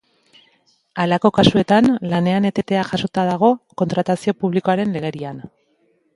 [1.03, 3.53] Halako kasuetan, lanen etetea jasota dago
[3.83, 5.41] kontratazio publikoaren legerian.